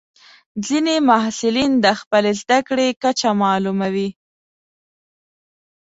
ځینې 0.65 0.95
محصلین 1.09 1.71
د 1.85 1.87
خپلې 1.99 2.31
زده 2.41 2.59
کړې 2.67 2.87
کچه 3.03 3.29
معلوموي. 3.41 4.09